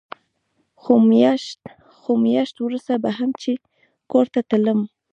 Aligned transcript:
خو 2.01 2.13
مياشت 2.27 2.55
وروسته 2.61 2.93
به 3.03 3.09
هم 3.17 3.29
چې 3.41 3.51
کور 4.11 4.25
ته 4.33 4.39
تلم. 4.49 4.79